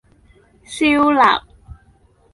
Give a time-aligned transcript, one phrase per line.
[0.65, 1.23] 燒臘